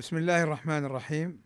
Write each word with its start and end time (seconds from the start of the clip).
بسم 0.00 0.16
الله 0.16 0.42
الرحمن 0.42 0.84
الرحيم. 0.84 1.42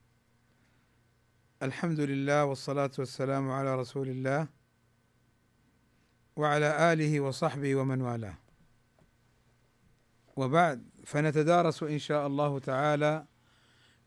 الحمد 1.62 2.00
لله 2.00 2.44
والصلاة 2.44 2.90
والسلام 2.98 3.50
على 3.50 3.74
رسول 3.74 4.08
الله 4.08 4.48
وعلى 6.36 6.92
آله 6.92 7.20
وصحبه 7.20 7.74
ومن 7.74 8.00
والاه. 8.00 8.34
وبعد 10.36 10.88
فنتدارس 11.06 11.82
إن 11.82 11.98
شاء 11.98 12.26
الله 12.26 12.58
تعالى 12.58 13.26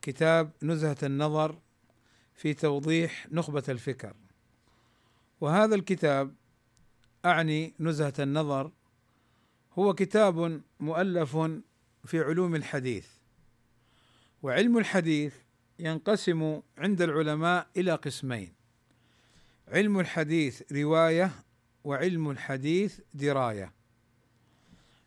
كتاب 0.02 0.52
نزهة 0.64 0.98
النظر 1.04 1.60
في 2.34 2.54
توضيح 2.54 3.28
نخبة 3.32 3.64
الفكر. 3.70 4.14
وهذا 5.42 5.76
الكتاب 5.76 6.36
أعني 7.26 7.74
نزهة 7.80 8.14
النظر 8.20 8.72
هو 9.74 9.94
كتاب 9.94 10.62
مؤلف 10.80 11.38
في 12.06 12.24
علوم 12.24 12.56
الحديث. 12.56 13.17
وعلم 14.44 14.78
الحديث 14.78 15.34
ينقسم 15.80 16.62
عند 16.78 17.02
العلماء 17.02 17.68
إلى 17.78 17.96
قسمين. 17.96 18.54
علم 19.68 20.00
الحديث 20.00 20.72
رواية 20.72 21.32
وعلم 21.84 22.30
الحديث 22.30 23.00
دراية. 23.14 23.74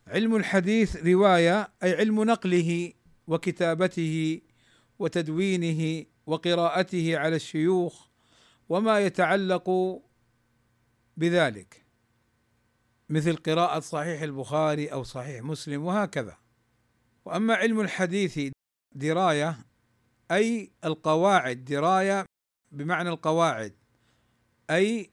علم 0.07 0.37
الحديث 0.37 1.07
رواية 1.07 1.73
أي 1.83 1.95
علم 1.95 2.23
نقله 2.25 2.93
وكتابته 3.27 4.41
وتدوينه 4.99 6.07
وقراءته 6.27 7.19
على 7.19 7.37
الشيوخ 7.37 8.07
وما 8.69 9.01
يتعلق 9.01 9.99
بذلك 11.17 11.85
مثل 13.09 13.37
قراءة 13.37 13.81
صحيح 13.81 14.23
البخاري 14.23 14.87
أو 14.87 15.03
صحيح 15.03 15.43
مسلم 15.43 15.85
وهكذا. 15.85 16.37
وأما 17.25 17.55
علم 17.55 17.81
الحديث 17.81 18.53
دراية 18.93 19.59
أي 20.31 20.71
القواعد 20.85 21.65
دراية 21.65 22.25
بمعنى 22.73 23.09
القواعد 23.09 23.73
أي 24.71 25.11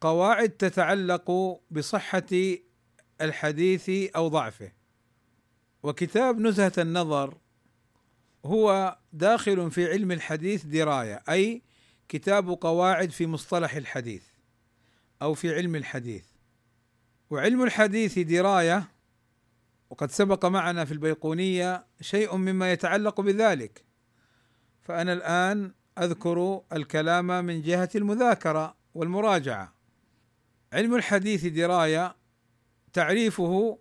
قواعد 0.00 0.48
تتعلق 0.50 1.60
بصحة 1.70 2.28
الحديث 3.20 3.90
أو 4.16 4.28
ضعفه. 4.28 4.72
وكتاب 5.82 6.40
نزهة 6.40 6.72
النظر 6.78 7.38
هو 8.44 8.98
داخل 9.12 9.70
في 9.70 9.90
علم 9.90 10.12
الحديث 10.12 10.64
دراية 10.64 11.22
أي 11.28 11.62
كتاب 12.08 12.48
قواعد 12.50 13.10
في 13.10 13.26
مصطلح 13.26 13.74
الحديث 13.74 14.24
أو 15.22 15.34
في 15.34 15.54
علم 15.54 15.76
الحديث. 15.76 16.24
وعلم 17.30 17.62
الحديث 17.62 18.18
دراية 18.18 18.91
وقد 19.92 20.10
سبق 20.10 20.44
معنا 20.44 20.84
في 20.84 20.92
البيقونية 20.92 21.86
شيء 22.00 22.36
مما 22.36 22.72
يتعلق 22.72 23.20
بذلك. 23.20 23.84
فأنا 24.80 25.12
الآن 25.12 25.74
أذكر 25.98 26.62
الكلام 26.72 27.44
من 27.44 27.62
جهة 27.62 27.88
المذاكرة 27.94 28.76
والمراجعة. 28.94 29.74
علم 30.72 30.94
الحديث 30.94 31.46
دراية 31.46 32.16
تعريفه 32.92 33.78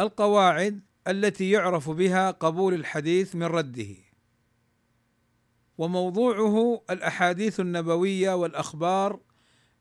القواعد 0.00 0.80
التي 1.08 1.50
يعرف 1.50 1.90
بها 1.90 2.30
قبول 2.30 2.74
الحديث 2.74 3.34
من 3.34 3.46
رده. 3.46 3.94
وموضوعه 5.78 6.82
الأحاديث 6.90 7.60
النبوية 7.60 8.34
والأخبار 8.34 9.20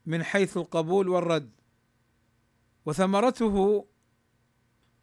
من 0.05 0.23
حيث 0.23 0.57
القبول 0.57 1.09
والرد. 1.09 1.51
وثمرته 2.85 3.85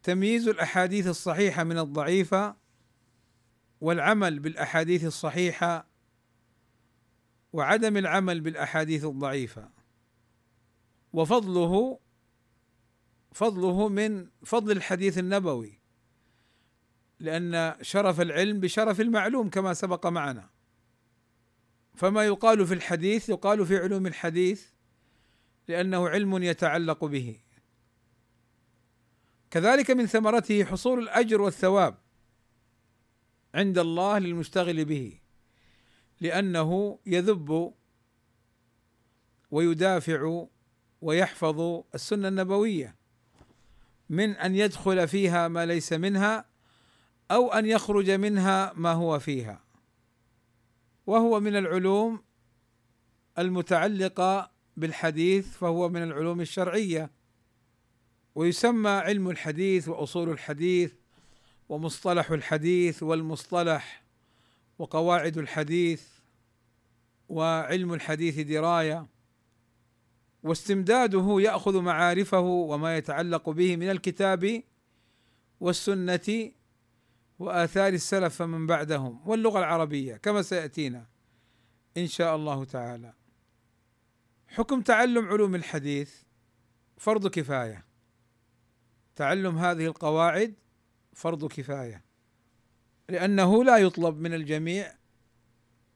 تمييز 0.05 0.47
الأحاديث 0.47 1.07
الصحيحة 1.07 1.63
من 1.63 1.77
الضعيفة 1.77 2.55
والعمل 3.81 4.39
بالأحاديث 4.39 5.05
الصحيحة 5.05 5.87
وعدم 7.53 7.97
العمل 7.97 8.41
بالأحاديث 8.41 9.05
الضعيفة. 9.05 9.69
وفضله 11.13 11.99
فضله 13.31 13.89
من 13.89 14.29
فضل 14.43 14.71
الحديث 14.77 15.17
النبوي 15.17 15.79
لأن 17.19 17.75
شرف 17.81 18.21
العلم 18.21 18.59
بشرف 18.59 19.01
المعلوم 19.01 19.49
كما 19.49 19.73
سبق 19.73 20.07
معنا. 20.07 20.49
فما 21.95 22.25
يقال 22.25 22.67
في 22.67 22.73
الحديث 22.73 23.29
يقال 23.29 23.65
في 23.65 23.77
علوم 23.77 24.07
الحديث 24.07 24.67
لأنه 25.67 26.09
علم 26.09 26.43
يتعلق 26.43 27.05
به. 27.05 27.44
كذلك 29.55 29.91
من 29.91 30.05
ثمرته 30.05 30.63
حصول 30.65 30.99
الأجر 30.99 31.41
والثواب 31.41 31.97
عند 33.53 33.77
الله 33.77 34.19
للمشتغل 34.19 34.85
به 34.85 35.19
لأنه 36.21 36.99
يذب 37.05 37.73
ويدافع 39.51 40.45
ويحفظ 41.01 41.83
السنة 41.95 42.27
النبوية 42.27 42.95
من 44.09 44.29
أن 44.29 44.55
يدخل 44.55 45.07
فيها 45.07 45.47
ما 45.47 45.65
ليس 45.65 45.93
منها 45.93 46.45
أو 47.31 47.53
أن 47.53 47.65
يخرج 47.65 48.11
منها 48.11 48.73
ما 48.75 48.91
هو 48.91 49.19
فيها. 49.19 49.63
وهو 51.07 51.39
من 51.39 51.55
العلوم 51.55 52.23
المتعلقة 53.39 54.51
بالحديث 54.77 55.57
فهو 55.57 55.89
من 55.89 56.03
العلوم 56.03 56.41
الشرعية. 56.41 57.11
ويسمى 58.35 58.89
علم 58.89 59.29
الحديث 59.29 59.87
وأصول 59.89 60.29
الحديث 60.29 60.93
ومصطلح 61.69 62.31
الحديث 62.31 63.03
والمصطلح 63.03 64.03
وقواعد 64.79 65.37
الحديث 65.37 66.03
وعلم 67.29 67.93
الحديث 67.93 68.39
دراية 68.39 69.07
واستمداده 70.43 71.35
يأخذ 71.39 71.81
معارفه 71.81 72.39
وما 72.39 72.97
يتعلق 72.97 73.49
به 73.49 73.75
من 73.75 73.89
الكتاب 73.89 74.63
والسنة 75.59 76.51
وآثار 77.39 77.93
السلف 77.93 78.35
فمن 78.35 78.67
بعدهم 78.67 79.27
واللغة 79.29 79.59
العربية 79.59 80.15
كما 80.15 80.41
سيأتينا 80.41 81.05
إن 81.97 82.07
شاء 82.07 82.35
الله 82.35 82.63
تعالى. 82.63 83.13
حكم 84.47 84.81
تعلم 84.81 85.27
علوم 85.27 85.55
الحديث 85.55 86.15
فرض 86.97 87.27
كفاية. 87.27 87.84
تعلم 89.15 89.57
هذه 89.57 89.85
القواعد 89.85 90.53
فرض 91.13 91.47
كفاية 91.47 92.03
لأنه 93.09 93.63
لا 93.63 93.77
يطلب 93.77 94.19
من 94.19 94.33
الجميع 94.33 94.95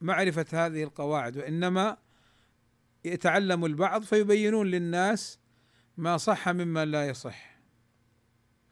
معرفة 0.02 0.46
هذه 0.54 0.84
القواعد 0.84 1.38
وإنما 1.38 1.98
يتعلم 3.06 3.66
البعض 3.66 4.04
فيبينون 4.04 4.68
للناس 4.68 5.40
ما 5.98 6.18
صح 6.18 6.50
مما 6.50 6.86
لا 6.86 7.08
يصح. 7.08 7.60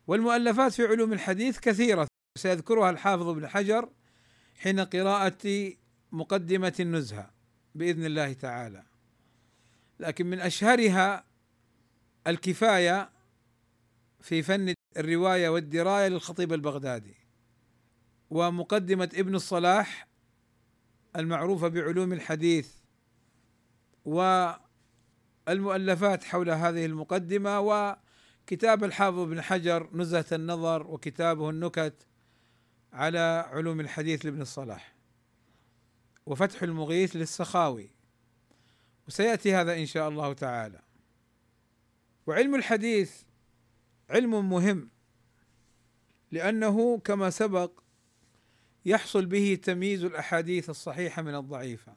والمؤلفات 0.08 0.72
في 0.74 0.86
علوم 0.86 1.14
الحديث 1.14 1.60
كثيرة 1.60 2.08
سيذكرها 2.38 2.90
الحافظ 2.90 3.28
ابن 3.28 3.48
حجر 3.48 3.90
حين 4.56 4.80
قراءة 4.80 5.74
مقدمة 6.12 6.74
النزهة 6.80 7.32
بإذن 7.76 8.06
الله 8.06 8.34
تعالى. 8.34 8.84
لكن 10.00 10.26
من 10.26 10.40
أشهرها 10.40 11.24
الكفاية 12.28 13.10
في 14.28 14.44
فن 14.44 14.74
الرواية 14.98 15.50
والدراية 15.50 16.08
للخطيب 16.08 16.54
البغدادي. 16.54 17.16
ومقدمة 18.30 19.10
ابن 19.14 19.36
الصلاح 19.36 20.08
المعروفة 21.16 21.68
بعلوم 21.68 22.14
الحديث 22.14 22.72
والمؤلفات 24.06 26.24
حول 26.24 26.50
هذه 26.50 26.86
المقدمة 26.86 27.60
وكتاب 27.60 28.84
الحافظ 28.84 29.20
بن 29.20 29.42
حجر 29.42 29.90
نزهة 29.94 30.26
النظر 30.32 30.88
وكتابه 30.88 31.50
النكت 31.50 32.08
على 32.94 33.46
علوم 33.52 33.80
الحديث 33.80 34.26
لابن 34.26 34.42
الصلاح. 34.42 34.96
وفتح 36.26 36.64
المغيث 36.64 37.16
للسخاوي. 37.16 37.90
وسيأتي 39.08 39.56
هذا 39.56 39.78
إن 39.78 39.86
شاء 39.86 40.10
الله 40.10 40.34
تعالى. 40.34 40.80
وعلم 42.28 42.56
الحديث 42.56 43.27
علم 44.10 44.50
مهم 44.50 44.90
لأنه 46.32 46.98
كما 47.00 47.30
سبق 47.30 47.80
يحصل 48.86 49.26
به 49.26 49.60
تمييز 49.64 50.04
الأحاديث 50.04 50.70
الصحيحة 50.70 51.22
من 51.22 51.36
الضعيفة. 51.36 51.96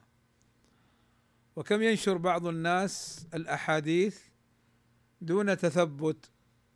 وكم 1.55 1.81
ينشر 1.81 2.17
بعض 2.17 2.47
الناس 2.47 3.25
الأحاديث 3.33 4.19
دون 5.21 5.57
تثبت 5.57 6.31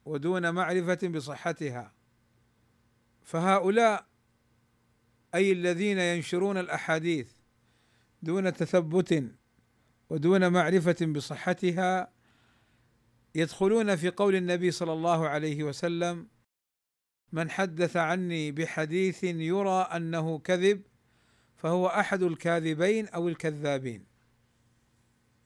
ودون 0.05 0.53
معرفة 0.53 1.07
بصحتها. 1.07 1.93
فهؤلاء 3.23 4.05
أي 5.35 5.51
الذين 5.51 5.99
ينشرون 5.99 6.57
الأحاديث 6.57 7.31
دون 8.21 8.53
تثبت 8.53 9.35
ودون 10.09 10.51
معرفة 10.51 11.05
بصحتها 11.05 12.14
يدخلون 13.35 13.95
في 13.95 14.09
قول 14.09 14.35
النبي 14.35 14.71
صلى 14.71 14.93
الله 14.93 15.27
عليه 15.27 15.63
وسلم 15.63 16.27
من 17.31 17.49
حدث 17.49 17.97
عني 17.97 18.51
بحديث 18.51 19.23
يرى 19.23 19.81
أنه 19.81 20.39
كذب 20.39 20.81
فهو 21.55 21.87
أحد 21.87 22.23
الكاذبين 22.23 23.07
أو 23.07 23.27
الكذابين. 23.27 24.05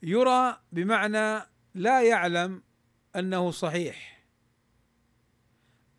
يرى 0.04 0.60
بمعنى 0.72 1.46
لا 1.76 2.04
يعلم 2.04 2.64
أنه 3.16 3.52
صحيح. 3.52 4.26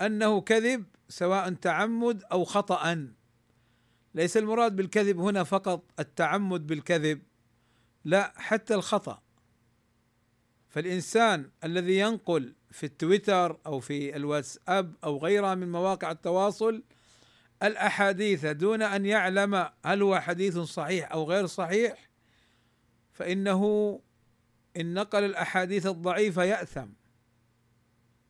أنه 0.00 0.40
كذب 0.40 0.84
سواء 1.08 1.52
تعمد 1.52 2.22
أو 2.24 2.44
خطأ. 2.44 3.08
ليس 4.14 4.36
المراد 4.36 4.76
بالكذب 4.76 5.18
هنا 5.18 5.44
فقط 5.44 5.84
التعمد 6.00 6.66
بالكذب 6.66 7.22
لا 8.04 8.32
حتى 8.36 8.74
الخطأ. 8.74 9.22
فالإنسان 10.70 11.50
الذي 11.64 11.98
ينقل 11.98 12.54
في 12.70 12.86
التويتر 12.86 13.58
أو 13.66 13.80
في 13.80 14.16
الواتساب 14.16 14.94
أو 15.04 15.18
غيرها 15.18 15.54
من 15.54 15.72
مواقع 15.72 16.10
التواصل 16.10 16.82
الأحاديث 17.62 18.46
دون 18.46 18.82
أن 18.82 19.06
يعلم 19.06 19.68
هل 19.84 20.02
هو 20.02 20.20
حديث 20.20 20.58
صحيح 20.58 21.12
أو 21.12 21.24
غير 21.24 21.46
صحيح 21.46 22.10
فإنه 23.12 24.00
إن 24.76 24.94
نقل 24.94 25.24
الأحاديث 25.24 25.86
الضعيفة 25.86 26.44
يأثم 26.44 26.86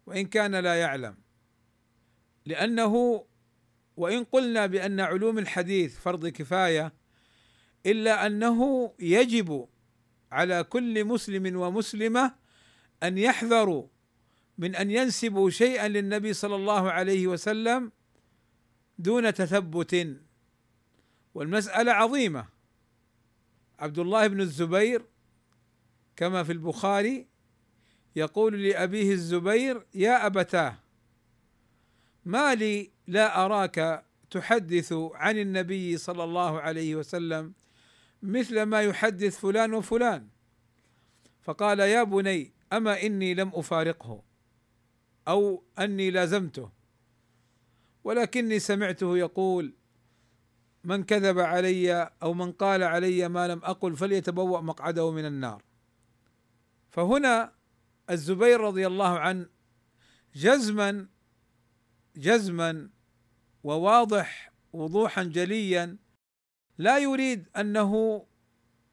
وإن 0.06 0.26
كان 0.26 0.54
لا 0.54 0.74
يعلم. 0.74 1.16
لأنه 2.46 3.24
وإن 3.96 4.24
قلنا 4.24 4.66
بأن 4.66 5.00
علوم 5.00 5.38
الحديث 5.38 5.98
فرض 5.98 6.26
كفاية 6.26 6.92
إلا 7.86 8.26
أنه 8.26 8.92
يجب 8.98 9.68
على 10.32 10.64
كل 10.64 11.04
مسلم 11.04 11.56
ومسلمة 11.60 12.34
أن 13.02 13.18
يحذروا 13.18 13.86
من 14.58 14.74
أن 14.74 14.90
ينسبوا 14.90 15.50
شيئا 15.50 15.88
للنبي 15.88 16.32
صلى 16.32 16.54
الله 16.54 16.90
عليه 16.90 17.26
وسلم 17.26 17.92
دون 18.98 19.34
تثبت. 19.34 20.16
والمسألة 21.34 21.92
عظيمة. 21.92 22.46
عبد 23.78 23.98
الله 23.98 24.26
بن 24.26 24.40
الزبير 24.40 25.02
كما 26.16 26.44
في 26.44 26.52
البخاري 26.52 27.26
يقول 28.16 28.62
لأبيه 28.62 29.12
الزبير 29.12 29.86
يا 29.94 30.26
أبتاه 30.26 30.78
ما 32.24 32.54
لي 32.54 32.90
لا 33.06 33.44
أراك 33.44 34.04
تحدث 34.30 34.92
عن 34.92 35.38
النبي 35.38 35.96
صلى 35.96 36.24
الله 36.24 36.60
عليه 36.60 36.96
وسلم 36.96 37.52
مثل 38.22 38.62
ما 38.62 38.82
يحدث 38.82 39.38
فلان 39.38 39.74
وفلان. 39.74 40.28
فقال 41.42 41.80
يا 41.80 42.02
بني 42.02 42.52
أما 42.72 43.02
إني 43.02 43.34
لم 43.34 43.50
أفارقه؟ 43.54 44.22
أو 45.28 45.64
أني 45.78 46.10
لازمته. 46.10 46.70
ولكني 48.04 48.58
سمعته 48.58 49.18
يقول 49.18 49.74
من 50.84 51.04
كذب 51.04 51.38
علي 51.38 52.10
أو 52.22 52.34
من 52.34 52.52
قال 52.52 52.82
علي 52.82 53.28
ما 53.28 53.48
لم 53.48 53.58
أقل 53.64 53.96
فليتبوأ 53.96 54.60
مقعده 54.60 55.10
من 55.10 55.26
النار. 55.26 55.62
فهنا 56.90 57.52
الزبير 58.10 58.60
رضي 58.60 58.86
الله 58.86 59.18
عنه 59.18 59.46
جزما 60.34 61.06
جزما 62.16 62.90
وواضح 63.64 64.52
وضوحا 64.72 65.22
جليا 65.22 65.96
لا 66.80 66.98
يريد 66.98 67.48
أنه 67.56 68.24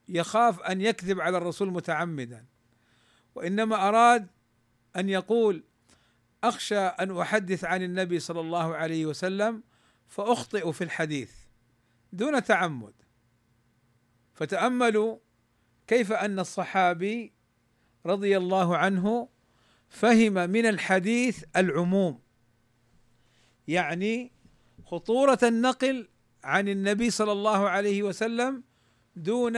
يخاف 0.09 0.59
أن 0.59 0.81
يكذب 0.81 1.21
على 1.21 1.37
الرسول 1.37 1.71
متعمدا 1.71 2.45
وإنما 3.35 3.87
أراد 3.87 4.27
أن 4.95 5.09
يقول 5.09 5.63
أخشى 6.43 6.79
أن 6.79 7.17
أحدث 7.17 7.63
عن 7.63 7.83
النبي 7.83 8.19
صلى 8.19 8.39
الله 8.39 8.75
عليه 8.75 9.05
وسلم 9.05 9.63
فأخطئ 10.07 10.71
في 10.71 10.83
الحديث 10.83 11.31
دون 12.13 12.43
تعمد. 12.43 12.93
فتأملوا 14.33 15.17
كيف 15.87 16.11
أن 16.11 16.39
الصحابي 16.39 17.33
رضي 18.05 18.37
الله 18.37 18.77
عنه 18.77 19.29
فهم 19.89 20.33
من 20.33 20.65
الحديث 20.65 21.43
العموم 21.55 22.21
يعني 23.67 24.31
خطورة 24.85 25.39
النقل 25.43 26.07
عن 26.43 26.69
النبي 26.69 27.09
صلى 27.09 27.31
الله 27.31 27.69
عليه 27.69 28.03
وسلم 28.03 28.63
دون 29.15 29.57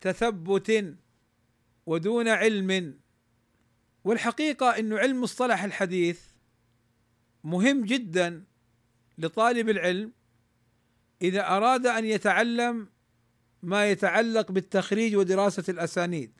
تثبت 0.00 0.96
ودون 1.86 2.28
علم. 2.28 2.98
والحقيقة 4.04 4.78
انه 4.78 4.98
علم 4.98 5.20
مصطلح 5.20 5.64
الحديث 5.64 6.20
مهم 7.44 7.84
جدا 7.84 8.44
لطالب 9.18 9.68
العلم 9.68 10.12
إذا 11.22 11.48
أراد 11.48 11.86
أن 11.86 12.04
يتعلم 12.04 12.88
ما 13.62 13.90
يتعلق 13.90 14.52
بالتخريج 14.52 15.16
ودراسة 15.16 15.64
الأسانيد. 15.68 16.32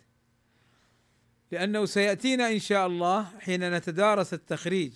لأنه 1.53 1.85
سيأتينا 1.85 2.53
إن 2.53 2.58
شاء 2.58 2.87
الله 2.87 3.38
حين 3.38 3.73
نتدارس 3.75 4.35
التخريج 4.35 4.94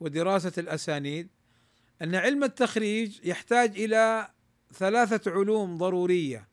ودراسة 0.00 0.52
الأسانيد. 0.58 1.28
أن 2.02 2.14
علم 2.14 2.44
التخريج 2.44 3.20
يحتاج 3.24 3.80
إلى 3.80 4.30
ثلاثة 4.72 5.30
علوم 5.30 5.78
ضرورية 5.78 6.48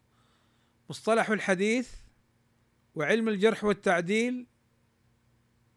مصطلح 0.89 1.29
الحديث 1.29 1.89
وعلم 2.95 3.29
الجرح 3.29 3.63
والتعديل 3.63 4.47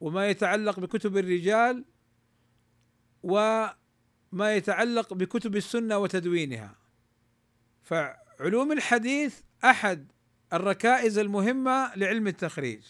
وما 0.01 0.29
يتعلق 0.29 0.81
بكتب 0.81 1.17
الرجال 1.17 1.85
وما 3.23 3.77
يتعلق 4.55 5.15
بكتب 5.15 5.57
السنة 5.57 5.99
وتدوينها. 5.99 6.75
فعلوم 7.83 8.73
الحديث 8.73 9.41
أحد 9.65 10.13
الركائز 10.53 11.19
المهمة 11.19 11.95
لعلم 11.97 12.27
التخريج. 12.27 12.83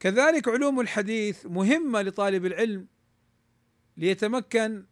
كذلك 0.00 0.48
علوم 0.48 0.80
الحديث 0.80 1.46
مهمة 1.46 2.02
لطالب 2.02 2.46
العلم 2.46 2.86
ليتمكن 3.96 4.86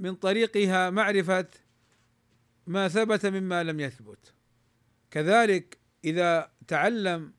من 0.00 0.14
طريقها 0.14 0.90
معرفة 0.90 1.48
ما 2.66 2.88
ثبت 2.88 3.26
مما 3.26 3.62
لم 3.62 3.80
يثبت. 3.80 4.34
كذلك 5.10 5.78
إذا 6.04 6.52
تعلم 6.68 7.32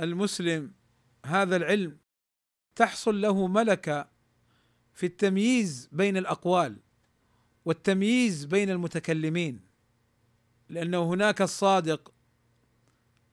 المسلم 0.00 0.72
هذا 1.26 1.56
العلم 1.56 1.98
تحصل 2.76 3.20
له 3.20 3.46
ملكة 3.46 4.08
في 4.94 5.06
التمييز 5.06 5.88
بين 5.92 6.16
الأقوال 6.16 6.76
والتمييز 7.64 8.44
بين 8.44 8.70
المتكلمين 8.70 9.60
لأنه 10.68 11.02
هناك 11.02 11.42
الصادق 11.42 12.12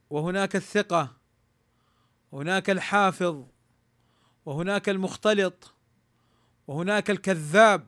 وهناك 0.09 0.55
الثقة 0.55 1.17
وهناك 2.31 2.69
الحافظ 2.69 3.45
وهناك 4.45 4.89
المختلط 4.89 5.73
وهناك 6.67 7.09
الكذاب. 7.09 7.87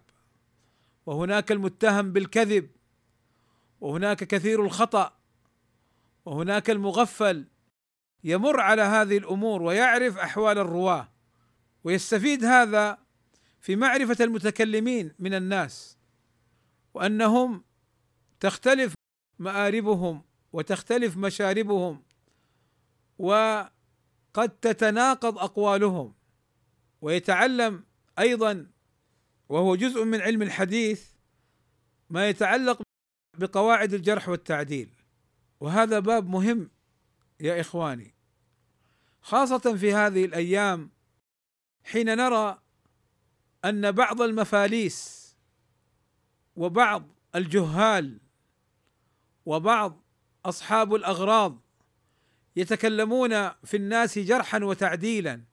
وهناك 1.05 1.51
المتهم 1.51 2.13
بالكذب 2.13 2.69
وهناك 3.81 4.23
كثير 4.23 4.65
الخطأ 4.65 5.13
وهناك 6.25 6.69
المغفل 6.69 7.47
يمر 8.23 8.59
على 8.59 8.81
هذه 8.81 9.17
الأمور 9.17 9.61
ويعرف 9.61 10.17
أحوال 10.17 10.57
الرواة 10.57 11.09
ويستفيد 11.83 12.45
هذا 12.45 12.97
في 13.59 13.75
معرفة 13.75 14.23
المتكلمين 14.23 15.13
من 15.19 15.33
الناس 15.33 15.97
وأنهم 16.93 17.63
تختلف 18.39 18.93
مآربهم 19.39 20.23
وتختلف 20.53 21.17
مشاربهم 21.17 22.03
وقد 23.17 24.49
تتناقض 24.61 25.37
أقوالهم 25.37 26.13
ويتعلم 27.01 27.83
أيضا 28.19 28.67
وهو 29.49 29.75
جزء 29.75 30.03
من 30.03 30.21
علم 30.21 30.41
الحديث 30.41 31.09
ما 32.09 32.29
يتعلق 32.29 32.81
بقواعد 33.37 33.93
الجرح 33.93 34.29
والتعديل. 34.29 34.89
وهذا 35.59 35.99
باب 35.99 36.29
مهم 36.29 36.69
يا 37.39 37.61
إخواني. 37.61 38.13
خاصة 39.21 39.75
في 39.77 39.93
هذه 39.93 40.25
الأيام 40.25 40.89
حين 41.83 42.05
نرى 42.05 42.61
أن 43.65 43.91
بعض 43.91 44.21
المفاليس 44.21 45.29
وبعض 46.55 47.07
الجهال 47.35 48.19
وبعض 49.45 50.03
أصحاب 50.45 50.95
الأغراض 50.95 51.61
يتكلمون 52.55 53.49
في 53.49 53.77
الناس 53.77 54.19
جرحا 54.19 54.63
وتعديلا. 54.63 55.43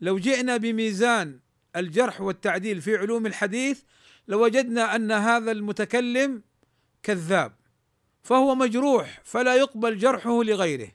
لو 0.00 0.18
جئنا 0.18 0.56
بميزان 0.56 1.40
الجرح 1.76 2.20
والتعديل 2.20 2.80
في 2.80 2.96
علوم 2.96 3.26
الحديث 3.26 3.82
لوجدنا 4.28 4.96
أن 4.96 5.12
هذا 5.12 5.52
المتكلم 5.52 6.42
كذاب 7.02 7.52
فهو 8.22 8.54
مجروح 8.54 9.20
فلا 9.24 9.54
يقبل 9.54 9.98
جرحه 9.98 10.42
لغيره. 10.42 10.88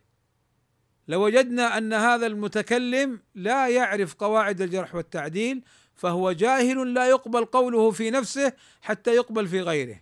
لوجدنا 1.08 1.78
أن 1.78 1.94
هذا 1.94 2.28
المتكلم 2.28 3.22
لا 3.36 3.68
يعرف 3.68 4.14
قواعد 4.14 4.62
الجرح 4.62 4.96
والتعديل 4.96 5.64
فهو 5.96 6.32
جاهل 6.32 6.94
لا 6.94 7.10
يقبل 7.10 7.46
قوله 7.46 7.92
في 7.92 8.12
نفسه 8.12 8.54
حتى 8.82 9.16
يقبل 9.16 9.48
في 9.48 9.62
غيره. 9.62 10.02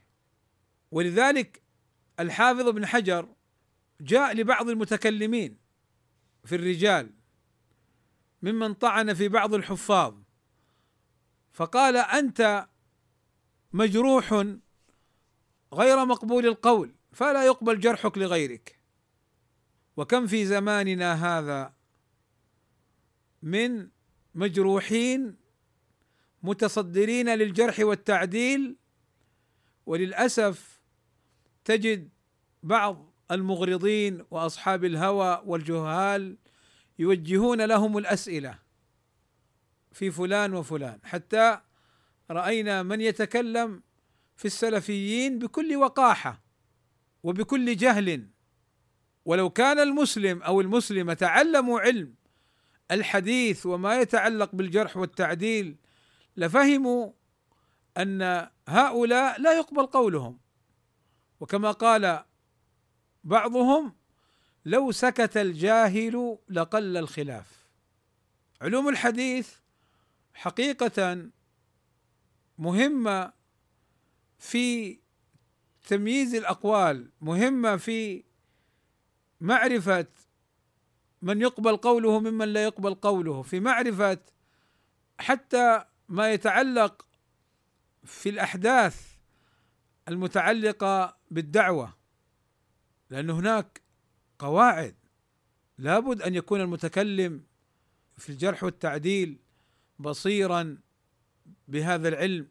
ولذلك 0.92 1.62
الحافظ 2.20 2.68
ابن 2.68 2.86
حجر 2.86 3.30
جاء 4.02 4.34
لبعض 4.34 4.70
المتكلمين 4.70 5.58
في 6.46 6.56
الرجال 6.56 7.10
ممن 8.42 8.74
طعن 8.74 9.14
في 9.14 9.28
بعض 9.28 9.54
الحفاظ. 9.54 10.14
فقال 11.58 11.98
أنت 11.98 12.68
مجروح 13.74 14.46
غير 15.74 16.06
مقبول 16.06 16.46
القول 16.46 16.96
فلا 17.12 17.46
يقبل 17.46 17.80
جرحك 17.80 18.18
لغيرك. 18.18 18.80
وكم 19.98 20.28
في 20.28 20.46
زماننا 20.46 21.14
هذا 21.14 21.74
من 23.42 23.90
مجروحين 24.36 25.36
متصدرين 26.44 27.30
للجرح 27.30 27.80
والتعديل 27.80 28.78
وللأسف 29.86 30.82
تجد 31.66 32.10
بعض 32.64 33.14
المغرضين 33.32 34.26
وأصحاب 34.32 34.86
الهوى 34.86 35.42
والجهال 35.46 36.38
يوجهون 37.00 37.62
لهم 37.62 37.98
الأسئلة. 37.98 38.67
في 39.98 40.12
فلان 40.12 40.54
وفلان. 40.54 41.00
حتى 41.04 41.60
رأينا 42.32 42.84
من 42.84 43.02
يتكلم 43.02 43.84
في 44.36 44.46
السلفيين 44.46 45.40
بكل 45.40 45.76
وقاحة 45.76 46.44
وبكل 47.24 47.76
جهل. 47.76 48.28
ولو 49.26 49.50
كان 49.50 49.80
المسلم 49.80 50.42
أو 50.42 50.62
المسلمة 50.62 51.14
تعلموا 51.14 51.80
علم 51.80 52.16
الحديث 52.92 53.66
وما 53.66 54.02
يتعلق 54.02 54.56
بالجرح 54.56 54.98
والتعديل 54.98 55.76
لفهموا 56.38 57.12
أن 57.98 58.48
هؤلاء 58.68 59.42
لا 59.42 59.58
يقبل 59.58 59.86
قولهم. 59.86 60.40
وكما 61.40 61.72
قال 61.72 62.24
بعضهم 63.24 63.96
لو 64.66 64.92
سكت 64.92 65.38
الجاهل 65.38 66.38
لقل 66.50 66.98
الخلاف. 66.98 67.68
علوم 68.62 68.90
الحديث 68.90 69.67
حقيقة 70.38 71.30
مهمة 72.58 73.34
في 74.40 75.00
تمييز 75.88 76.36
الأقوال 76.36 77.12
مهمة 77.22 77.78
في 77.78 78.24
معرفة 79.42 80.08
من 81.22 81.42
يقبل 81.42 81.78
قوله 81.78 82.20
ممن 82.20 82.48
لا 82.54 82.64
يقبل 82.64 82.96
قوله 82.96 83.42
في 83.42 83.60
معرفة 83.60 84.20
حتى 85.20 85.86
ما 86.10 86.32
يتعلق 86.32 87.08
في 88.04 88.30
الأحداث 88.30 89.16
المتعلقة 90.08 91.18
بالدعوة 91.32 91.98
لأن 93.10 93.30
هناك 93.30 93.82
قواعد 94.40 94.96
لابد 95.78 96.22
أن 96.22 96.36
يكون 96.36 96.62
المتكلم 96.62 97.44
في 98.18 98.30
الجرح 98.30 98.64
والتعديل 98.64 99.47
بصيرا 100.00 100.78
بهذا 101.68 102.08
العلم 102.08 102.48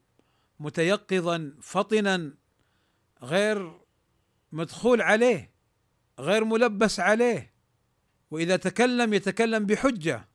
متيقظا 0.60 1.54
فطنا 1.62 2.34
غير 3.22 3.80
مدخول 4.52 5.02
عليه 5.02 5.54
غير 6.18 6.44
ملبس 6.44 7.00
عليه 7.00 7.54
وإذا 8.30 8.56
تكلم 8.56 9.14
يتكلم 9.14 9.66
بحجة. 9.66 10.28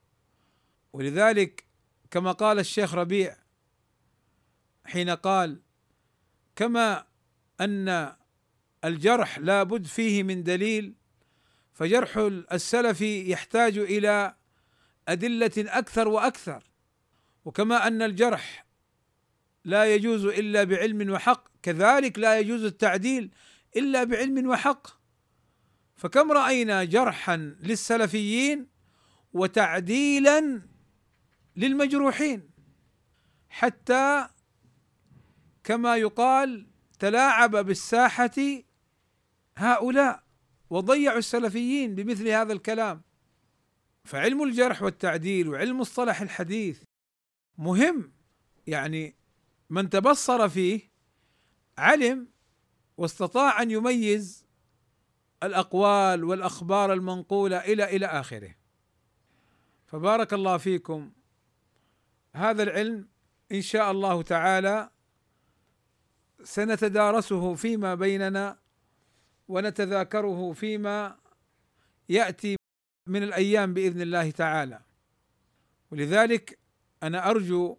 ولذلك 0.92 1.64
كما 2.10 2.32
قال 2.32 2.58
الشيخ 2.58 2.94
ربيع 2.94 3.36
حين 4.84 5.10
قال 5.10 5.62
كما 6.56 7.06
أن 7.60 8.16
الجرح 8.84 9.38
لا 9.38 9.62
بد 9.62 9.86
فيه 9.86 10.22
من 10.22 10.42
دليل 10.42 10.94
فجرح 11.72 12.16
السلف 12.52 13.00
يحتاج 13.00 13.78
إلى 13.78 14.36
أدلة 15.08 15.52
أكثر 15.58 16.08
وأكثر. 16.08 16.71
وكما 17.44 17.86
أن 17.86 18.02
الجرح 18.02 18.66
لا 19.64 19.94
يجوز 19.94 20.24
إلا 20.24 20.64
بعلم 20.64 21.10
وحق 21.10 21.48
كذلك 21.62 22.18
لا 22.18 22.38
يجوز 22.38 22.64
التعديل 22.64 23.34
إلا 23.76 24.04
بعلم 24.04 24.48
وحق. 24.48 24.86
فكم 25.96 26.32
رأينا 26.32 26.84
جرحا 26.84 27.36
للسلفيين 27.36 28.66
وتعديلا 29.32 30.62
للمجروحين؟ 31.56 32.50
حتى 33.48 34.28
كما 35.64 35.96
يقال 35.96 36.66
تلاعب 36.98 37.56
بالساحة 37.56 38.30
هؤلاء 39.56 40.22
وضيعوا 40.70 41.18
السلفيين 41.18 41.94
بمثل 41.94 42.28
هذا 42.28 42.52
الكلام. 42.52 43.02
فعلم 44.04 44.42
الجرح 44.42 44.82
والتعديل 44.82 45.48
وعلم 45.48 45.80
مصطلح 45.80 46.20
الحديث 46.20 46.82
مهم. 47.58 48.12
يعني 48.66 49.16
من 49.70 49.90
تبصر 49.90 50.48
فيه 50.48 50.92
علم 51.78 52.28
واستطاع 52.96 53.62
أن 53.62 53.70
يميز 53.70 54.46
الأقوال 55.42 56.24
والأخبار 56.24 56.92
المنقولة 56.92 57.58
إلى 57.58 57.96
إلى 57.96 58.06
آخره. 58.06 58.54
فبارك 59.86 60.32
الله 60.32 60.56
فيكم. 60.56 61.12
هذا 62.36 62.62
العلم 62.62 63.08
إن 63.52 63.62
شاء 63.62 63.90
الله 63.90 64.22
تعالى 64.22 64.90
سنتدارسه 66.44 67.54
فيما 67.54 67.94
بيننا 67.94 68.58
ونتذاكره 69.48 70.52
فيما 70.52 71.18
يأتي 72.08 72.56
من 73.06 73.22
الأيام 73.22 73.74
بإذن 73.74 74.00
الله 74.00 74.30
تعالى. 74.30 74.80
ولذلك 75.90 76.58
أنا 77.02 77.30
أرجو 77.30 77.78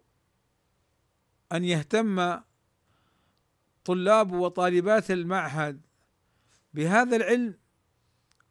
أن 1.52 1.64
يهتم 1.64 2.40
طلاب 3.84 4.32
وطالبات 4.32 5.10
المعهد 5.10 5.80
بهذا 6.74 7.16
العلم 7.16 7.58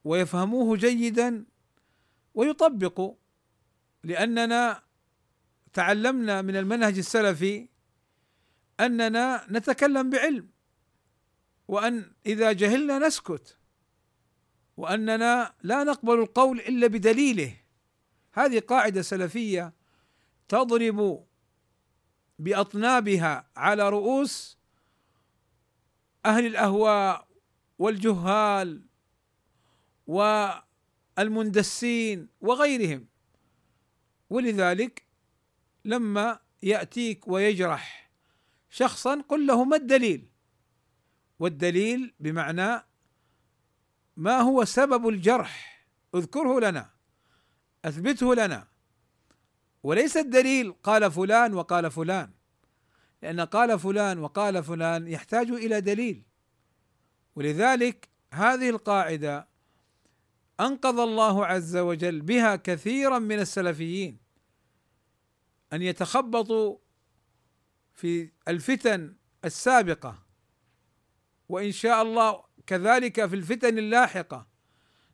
ويفهموه 0.03 0.77
جيدا 0.77 1.45
ويطبقوا 2.33 3.15
لأننا 4.03 4.83
تعلمنا 5.73 6.41
من 6.41 6.55
المنهج 6.55 6.97
السلفي 6.97 7.69
أننا 8.79 9.45
نتكلم 9.49 10.09
بعلم 10.09 10.49
وأن 11.67 12.11
إذا 12.25 12.51
جهلنا 12.51 12.99
نسكت 12.99 13.57
وأننا 14.77 15.53
لا 15.63 15.83
نقبل 15.83 16.19
القول 16.19 16.59
إلا 16.59 16.87
بدليله. 16.87 17.55
هذه 18.33 18.59
قاعدة 18.59 19.01
سلفية 19.01 19.73
تضرب 20.47 21.25
بأطنابها 22.39 23.49
على 23.55 23.89
رؤوس 23.89 24.57
أهل 26.25 26.45
الأهواء 26.45 27.27
والجهال 27.79 28.85
والمندسين 31.17 32.29
وغيرهم. 32.41 33.07
ولذلك 34.29 35.05
لما 35.85 36.39
يأتيك 36.63 37.27
ويجرح 37.27 38.11
شخصا 38.69 39.21
قل 39.21 39.47
له 39.47 39.63
ما 39.63 39.75
الدليل؟ 39.75 40.29
والدليل 41.39 42.13
بمعنى 42.19 42.83
ما 44.17 44.39
هو 44.39 44.65
سبب 44.65 45.07
الجرح؟ 45.07 45.85
اذكره 46.15 46.59
لنا 46.59 46.89
أثبته 47.85 48.35
لنا. 48.35 48.72
وليس 49.83 50.17
الدليل 50.17 50.71
قال 50.71 51.11
فلان 51.11 51.53
وقال 51.53 51.91
فلان. 51.91 52.31
لأن 53.21 53.39
قال 53.39 53.79
فلان 53.79 54.19
وقال 54.19 54.63
فلان 54.63 55.07
يحتاج 55.07 55.51
إلى 55.51 55.81
دليل. 55.81 56.23
ولذلك 57.35 58.09
هذه 58.33 58.69
القاعدة 58.69 59.47
أنقذ 60.59 60.99
الله 60.99 61.45
عز 61.45 61.77
وجل 61.77 62.21
بها 62.21 62.55
كثيرا 62.55 63.19
من 63.19 63.39
السلفيين 63.39 64.17
أن 65.73 65.81
يتخبطوا 65.81 66.77
في 67.93 68.31
الفتن 68.47 69.15
السابقة. 69.45 70.23
وإن 71.49 71.71
شاء 71.71 72.01
الله 72.01 72.43
كذلك 72.67 73.25
في 73.25 73.35
الفتن 73.35 73.77
اللاحقة. 73.77 74.47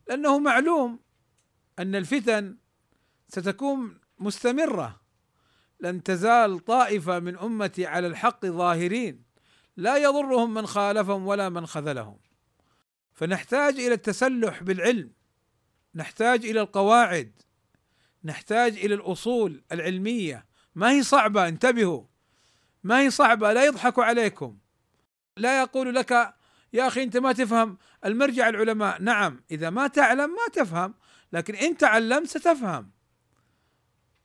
لأنه 0.07 0.39
معلوم 0.39 0.99
أن 1.79 1.95
الفتن 1.95 2.57
ستكون 3.27 3.99
مستمرة. 4.19 5.01
لن 5.79 6.03
تزال 6.03 6.59
طائفة 6.59 7.19
من 7.19 7.37
أمتي 7.37 7.85
على 7.85 8.07
الحق 8.07 8.45
ظاهرين. 8.45 9.23
لا 9.77 9.97
يضرهم 9.97 10.53
من 10.53 10.65
خالفهم 10.65 11.27
ولا 11.27 11.49
من 11.49 11.65
خذلهم. 11.65 12.17
فنحتاج 13.13 13.79
إلى 13.79 13.93
التسلح 13.93 14.63
بالعلم. 14.63 15.11
نحتاج 15.95 16.45
إلى 16.45 16.61
القواعد. 16.61 17.41
نحتاج 18.23 18.77
إلى 18.77 18.93
الأصول 18.93 19.63
العلمية. 19.71 20.45
ما 20.75 20.91
هي 20.91 21.03
صعبة؟ 21.03 21.47
انتبهوا. 21.47 22.03
ما 22.83 22.99
هي 22.99 23.09
صعبة؟ 23.09 23.53
لا 23.53 23.65
يضحك 23.65 23.99
عليكم. 23.99 24.57
لا 25.37 25.59
يقول 25.61 25.95
لك 25.95 26.11
يا 26.73 26.87
أخي 26.87 27.03
أنت 27.03 27.17
ما 27.17 27.31
تفهم. 27.31 27.77
المرجع 28.05 28.49
العلماء 28.49 29.01
نعم 29.01 29.43
إذا 29.51 29.69
ما 29.69 29.87
تعلم 29.87 30.29
ما 30.29 30.47
تفهم 30.53 30.93
لكن 31.33 31.55
إن 31.55 31.77
تعلمت 31.77 32.27
ستفهم. 32.27 32.91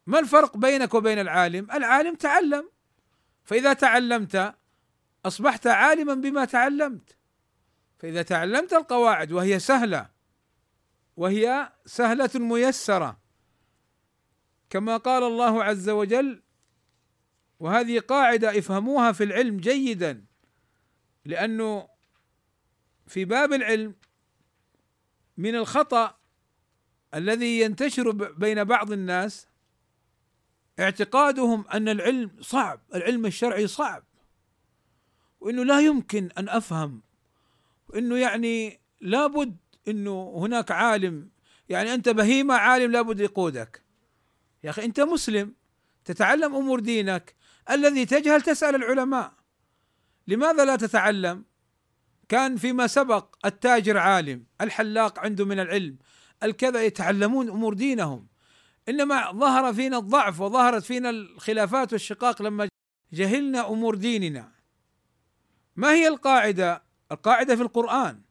ما 0.06 0.18
الفرق 0.18 0.56
بينك 0.56 0.94
وبين 0.94 1.18
العالم؟ 1.18 1.70
العالم 1.70 2.14
تعلم. 2.14 2.70
فإذا 3.44 3.72
تعلمت 3.72 4.54
أصبحت 5.26 5.66
عالما 5.66 6.14
بما 6.14 6.44
تعلمت. 6.44 7.16
فإذا 7.98 8.22
تعلمت 8.22 8.72
القواعد 8.72 9.32
وهي 9.32 9.58
سهلة. 9.58 10.10
وهي 11.16 11.72
سهلة 11.86 12.30
ميسرة. 12.34 13.20
كما 14.70 14.96
قال 14.96 15.22
الله 15.22 15.64
عز 15.64 15.88
وجل 15.88 16.42
وهذه 17.60 17.98
قاعدة 17.98 18.58
افهموها 18.58 19.12
في 19.12 19.24
العلم 19.24 19.56
جيدا. 19.56 20.24
لأنه 21.24 21.88
في 23.06 23.24
باب 23.24 23.52
العلم 23.52 23.94
من 25.36 25.54
الخطأ 25.54 26.18
الذي 27.14 27.60
ينتشر 27.60 28.10
بين 28.12 28.64
بعض 28.64 28.92
الناس 28.92 29.48
اعتقادهم 30.80 31.64
أن 31.68 31.88
العلم 31.88 32.30
صعب، 32.40 32.80
العلم 32.94 33.26
الشرعي 33.26 33.66
صعب. 33.66 34.04
وإنه 35.40 35.62
لا 35.64 35.80
يمكن 35.80 36.28
أن 36.38 36.48
أفهم. 36.48 37.02
وإنه 37.88 38.16
يعني 38.16 38.80
لابد 39.00 39.56
إنه 39.88 40.34
هناك 40.36 40.70
عالم 40.70 41.30
يعني 41.68 41.94
أنت 41.94 42.08
بهيمة 42.08 42.54
عالم 42.54 42.92
لابد 42.92 43.20
يقودك. 43.20 43.82
يا 44.64 44.70
أخي 44.70 44.84
أنت 44.84 45.00
مسلم 45.00 45.54
تتعلم 46.04 46.54
أمور 46.54 46.80
دينك 46.80 47.34
الذي 47.70 48.06
تجهل 48.06 48.42
تسأل 48.42 48.74
العلماء. 48.74 49.32
لماذا 50.28 50.64
لا 50.64 50.76
تتعلم؟ 50.76 51.44
كان 52.28 52.56
فيما 52.56 52.86
سبق 52.86 53.46
التاجر 53.46 53.98
عالم 53.98 54.44
الحلاق 54.60 55.18
عنده 55.18 55.44
من 55.44 55.60
العلم 55.60 55.98
الكذا 56.42 56.82
يتعلمون 56.82 57.48
أمور 57.48 57.74
دينهم. 57.74 58.26
إنما 58.88 59.32
ظهر 59.32 59.74
فينا 59.74 59.98
الضعف 59.98 60.40
وظهرت 60.40 60.82
فينا 60.82 61.10
الخلافات 61.10 61.92
والشقاق 61.92 62.42
لما 62.42 62.68
جهلنا 63.12 63.68
أمور 63.68 63.94
ديننا. 63.94 64.52
ما 65.76 65.92
هي 65.92 66.08
القاعدة؟ 66.08 66.82
القاعدة 67.12 67.56
في 67.56 67.62
القرآن. 67.62 68.22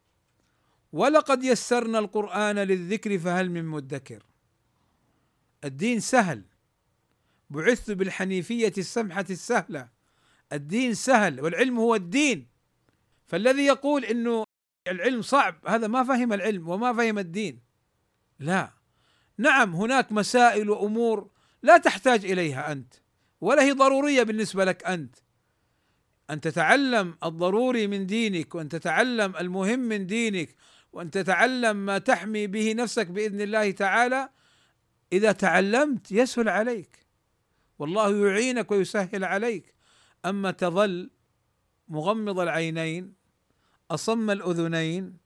ولقد 0.91 1.43
يسرنا 1.43 2.00
القرآن 2.00 2.55
للذكر 2.55 3.19
فهل 3.19 3.51
من 3.51 3.65
مدكر. 3.65 4.24
الدين 5.63 6.00
سهل. 6.00 6.43
بعثت 7.50 7.91
بالحنيفية 7.91 8.74
السمحة 8.77 9.25
السهلة. 9.29 9.89
الدين 10.53 10.93
سهل 10.93 11.41
والعلم 11.41 11.79
هو 11.79 11.95
الدين. 11.95 12.48
فالذي 13.25 13.65
يقول 13.65 14.05
إنه 14.05 14.43
العلم 14.88 15.22
صعب 15.22 15.67
هذا 15.67 15.88
ما 15.88 16.03
فهم 16.03 16.33
العلم 16.33 16.69
وما 16.69 16.93
فهم 16.93 17.19
الدين. 17.19 17.60
لا. 18.39 18.74
نعم 19.38 19.75
هناك 19.75 20.12
مسائل 20.12 20.70
وأمور 20.70 21.30
لا 21.63 21.78
تحتاج 21.78 22.25
إليها 22.25 22.72
أنت 22.72 22.94
ولا 23.42 23.63
هي 23.63 23.72
ضرورية 23.72 24.24
بالنسبة 24.24 24.66
لك 24.66 24.86
أنت. 24.86 25.16
أن 26.30 26.42
تتعلم 26.42 27.18
الضروري 27.24 27.88
من 27.88 28.06
دينك 28.06 28.56
وأن 28.56 28.70
تتعلم 28.70 29.36
المهم 29.36 29.80
من 29.80 30.08
دينك 30.08 30.56
وأن 30.94 31.12
تتعلم 31.12 31.86
ما 31.86 31.98
تحمي 31.98 32.48
به 32.48 32.74
نفسك 32.74 33.08
بإذن 33.08 33.42
الله 33.42 33.72
تعالى. 33.72 34.30
إذا 35.13 35.32
تعلمت 35.32 36.12
يسهل 36.12 36.50
عليك 36.50 37.06
والله 37.80 38.28
يعينك 38.28 38.72
ويسهل 38.72 39.24
عليك. 39.24 39.74
أما 40.25 40.52
تظل 40.52 41.10
مغمض 41.88 42.40
العينين 42.40 43.13
أصم 43.92 44.30
الأذنين 44.30 45.18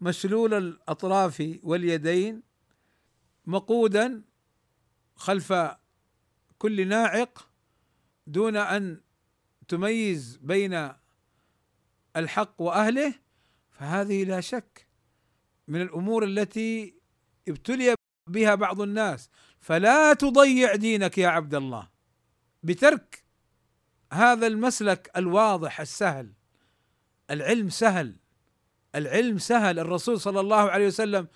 مشلول 0.00 0.54
الأطراف 0.54 1.58
واليدين 1.62 2.47
مقودا 3.48 4.22
خلف 5.16 5.54
كل 6.58 6.88
ناعق 6.88 7.50
دون 8.26 8.56
أن 8.56 9.00
تميز 9.68 10.38
بين 10.42 10.92
الحق 12.16 12.60
وأهله 12.62 13.14
فهذه 13.70 14.24
لا 14.24 14.40
شك 14.40 14.88
من 15.68 15.82
الأمور 15.82 16.24
التي 16.24 16.94
ابتلي 17.48 17.94
بها 18.26 18.54
بعض 18.54 18.80
الناس. 18.80 19.30
فلا 19.60 20.12
تضيع 20.12 20.74
دينك 20.74 21.18
يا 21.18 21.28
عبد 21.28 21.54
الله 21.54 21.88
بترك 22.62 23.24
هذا 24.12 24.46
المسلك 24.46 25.10
الواضح 25.16 25.80
السهل. 25.80 26.32
العلم 27.30 27.68
سهل. 27.68 28.16
العلم 28.94 29.38
سهل. 29.38 29.78
الرسول 29.78 30.20
صلى 30.20 30.40
الله 30.40 30.70
عليه 30.70 30.86
وسلم 30.86 31.28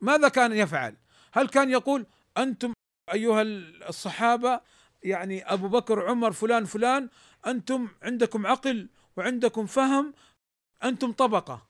ماذا 0.00 0.28
كان 0.28 0.52
يفعل؟ 0.52 0.96
هل 1.34 1.48
كان 1.48 1.70
يقول 1.70 2.06
أنتم 2.38 2.72
أيها 3.12 3.42
الصحابة 3.88 4.60
يعني 5.02 5.52
أبو 5.52 5.68
بكر 5.68 6.10
عمر 6.10 6.32
فلان 6.32 6.64
فلان 6.64 7.08
أنتم 7.46 7.88
عندكم 8.02 8.46
عقل 8.46 8.88
وعندكم 9.16 9.66
فهم 9.66 10.14
أنتم 10.84 11.12
طبقة. 11.12 11.66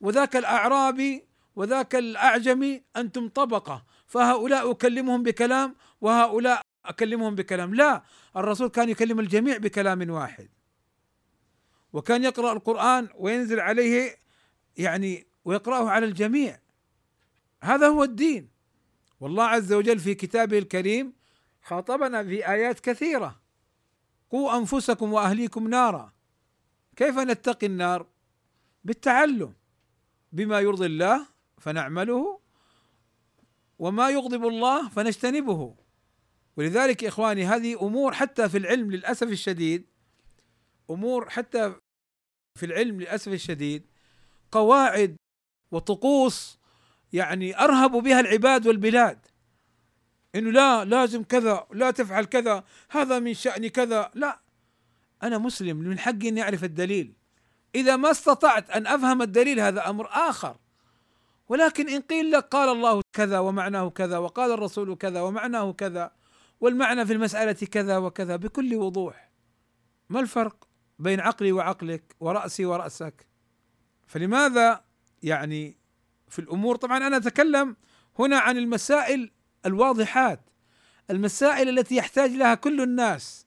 وذاك 0.00 0.36
الأعرابي 0.36 1.24
وذاك 1.56 1.94
الأعجمي 1.94 2.82
أنتم 2.96 3.28
طبقة. 3.28 3.84
فهؤلاء 4.06 4.70
أكلمهم 4.70 5.22
بكلام 5.22 5.74
وهؤلاء 6.00 6.60
أكلمهم 6.84 7.34
بكلام. 7.34 7.74
لا 7.74 8.02
الرسول 8.36 8.68
كان 8.68 8.88
يكلم 8.88 9.20
الجميع 9.20 9.56
بكلام 9.56 10.10
واحد. 10.10 10.48
وكان 11.92 12.24
يقرأ 12.24 12.52
القرآن 12.52 13.08
وينزل 13.18 13.60
عليه 13.60 14.16
يعني 14.76 15.26
ويقرأه 15.44 15.90
على 15.90 16.06
الجميع. 16.06 16.58
هذا 17.62 17.88
هو 17.88 18.04
الدين. 18.04 18.55
والله 19.20 19.44
عز 19.44 19.72
وجل 19.72 19.98
في 19.98 20.14
كتابه 20.14 20.58
الكريم 20.58 21.12
خاطبنا 21.62 22.24
في 22.24 22.48
آيات 22.48 22.80
كثيرة. 22.80 23.40
قوا 24.30 24.56
أنفسكم 24.58 25.12
وأهليكم 25.12 25.68
نارا. 25.68 26.12
كيف 26.96 27.18
نتقي 27.18 27.66
النار؟ 27.66 28.06
بالتعلم 28.84 29.54
بما 30.32 30.60
يرضي 30.60 30.86
الله 30.86 31.26
فنعمله 31.58 32.40
وما 33.78 34.10
يغضب 34.10 34.46
الله 34.46 34.88
فنجتنبه. 34.88 35.76
ولذلك 36.56 37.04
إخواني 37.04 37.44
هذه 37.44 37.86
أمور 37.86 38.12
حتى 38.12 38.48
في 38.48 38.58
العلم 38.58 38.90
للأسف 38.90 39.28
الشديد 39.28 39.86
أمور 40.90 41.30
حتى 41.30 41.74
في 42.54 42.66
العلم 42.66 43.00
للأسف 43.00 43.32
الشديد 43.32 43.86
قواعد 44.52 45.16
وطقوس 45.70 46.55
يعني 47.16 47.60
أرهب 47.64 47.90
بها 47.90 48.20
العباد 48.20 48.66
والبلاد. 48.66 49.18
إنه 50.34 50.50
لا 50.50 50.84
لازم 50.84 51.22
كذا 51.22 51.66
لا 51.72 51.90
تفعل 51.90 52.24
كذا 52.24 52.64
هذا 52.90 53.18
من 53.18 53.34
شأن 53.34 53.68
كذا. 53.68 54.10
لا 54.14 54.40
أنا 55.22 55.38
مسلم 55.38 55.76
من 55.76 55.98
حقي 55.98 56.28
إني 56.28 56.42
أعرف 56.42 56.64
الدليل. 56.64 57.12
إذا 57.74 57.96
ما 57.96 58.10
استطعت 58.10 58.70
أن 58.70 58.86
أفهم 58.86 59.22
الدليل 59.22 59.60
هذا 59.60 59.90
أمر 59.90 60.08
آخر. 60.10 60.56
ولكن 61.48 61.88
إن 61.88 62.00
قيل 62.00 62.30
لك 62.30 62.44
قال 62.44 62.68
الله 62.68 63.02
كذا 63.12 63.38
ومعناه 63.38 63.90
كذا 63.90 64.18
وقال 64.18 64.52
الرسول 64.52 64.96
كذا 64.96 65.20
ومعناه 65.20 65.72
كذا 65.72 66.12
والمعنى 66.60 67.06
في 67.06 67.12
المسألة 67.12 67.52
كذا 67.52 67.98
وكذا 67.98 68.36
بكل 68.36 68.74
وضوح. 68.74 69.30
ما 70.08 70.20
الفرق 70.20 70.68
بين 70.98 71.20
عقلي 71.20 71.52
وعقلك 71.52 72.16
ورأسي 72.20 72.64
ورأسك؟ 72.64 73.26
فلماذا 74.06 74.84
يعني 75.22 75.76
في 76.28 76.38
الأمور. 76.38 76.76
طبعا 76.76 77.06
أنا 77.06 77.16
أتكلم 77.16 77.76
هنا 78.18 78.38
عن 78.38 78.56
المسائل 78.58 79.30
الواضحات 79.66 80.40
المسائل 81.10 81.78
التي 81.78 81.96
يحتاج 81.96 82.30
لها 82.30 82.54
كل 82.54 82.80
الناس. 82.80 83.46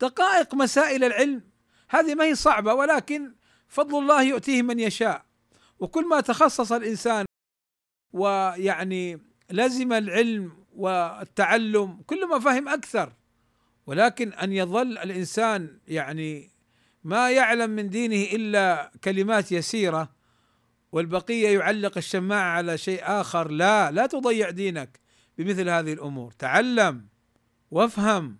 دقائق 0.00 0.54
مسائل 0.54 1.04
العلم 1.04 1.42
هذه 1.88 2.14
ما 2.14 2.24
هي 2.24 2.34
صعبة 2.34 2.74
ولكن 2.74 3.34
فضل 3.68 3.98
الله 3.98 4.22
يؤتيه 4.22 4.62
من 4.62 4.80
يشاء. 4.80 5.24
وكل 5.78 6.08
ما 6.08 6.20
تخصص 6.20 6.72
الإنسان 6.72 7.24
ويعني 8.12 9.20
لزم 9.50 9.92
العلم 9.92 10.52
والتعلم 10.72 12.02
كل 12.06 12.28
ما 12.28 12.38
فهم 12.38 12.68
أكثر. 12.68 13.12
ولكن 13.86 14.32
أن 14.32 14.52
يظل 14.52 14.98
الإنسان 14.98 15.78
يعني 15.88 16.50
ما 17.04 17.30
يعلم 17.30 17.70
من 17.70 17.90
دينه 17.90 18.32
إلا 18.32 18.92
كلمات 19.04 19.52
يسيرة 19.52 20.15
والبقية 20.92 21.58
يعلق 21.58 21.96
الشماعة 21.96 22.56
على 22.56 22.78
شيء 22.78 23.00
آخر. 23.02 23.50
لا 23.50 23.90
لا 23.90 24.06
تضيع 24.06 24.50
دينك 24.50 25.00
بمثل 25.38 25.68
هذه 25.68 25.92
الأمور. 25.92 26.32
تعلم 26.32 27.08
وافهم 27.70 28.38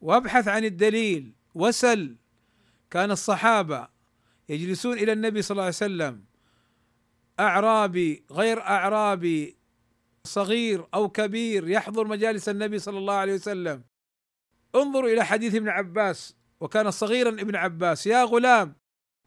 وابحث 0.00 0.48
عن 0.48 0.64
الدليل. 0.64 1.34
وسل. 1.54 2.16
كان 2.90 3.10
الصحابة 3.10 3.88
يجلسون 4.48 4.98
إلى 4.98 5.12
النبي 5.12 5.42
صلى 5.42 5.54
الله 5.54 5.62
عليه 5.62 5.74
وسلم. 5.74 6.24
أعرابي 7.40 8.24
غير 8.30 8.60
أعرابي 8.60 9.56
صغير 10.24 10.86
أو 10.94 11.08
كبير 11.08 11.68
يحضر 11.68 12.06
مجالس 12.06 12.48
النبي 12.48 12.78
صلى 12.78 12.98
الله 12.98 13.14
عليه 13.14 13.34
وسلم. 13.34 13.84
انظروا 14.74 15.10
إلى 15.10 15.24
حديث 15.24 15.54
ابن 15.54 15.68
عباس. 15.68 16.36
وكان 16.60 16.90
صغيرا 16.90 17.28
ابن 17.28 17.56
عباس. 17.56 18.06
يا 18.06 18.24
غلام 18.24 18.76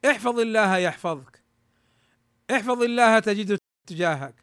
احفظ 0.05 0.39
الله 0.39 0.77
يحفظك. 0.77 1.40
احفظ 2.51 2.81
الله 2.81 3.19
تجده 3.19 3.57
تجاهك. 3.87 4.35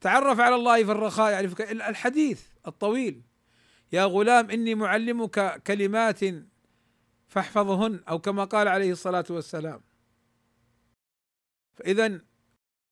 تعرف 0.00 0.40
على 0.40 0.54
الله 0.54 0.84
في 0.84 0.92
الرخاء 0.92 1.32
يعرفك 1.32 1.60
الحديث 1.70 2.42
الطويل. 2.66 3.22
يا 3.92 4.04
غلام 4.04 4.50
إني 4.50 4.74
معلمك 4.74 5.62
كلمات 5.62 6.20
فاحفظهن 7.28 8.00
أو 8.08 8.18
كما 8.18 8.44
قال 8.44 8.68
عليه 8.68 8.92
الصلاة 8.92 9.24
والسلام. 9.30 9.80
فاذا 11.74 12.20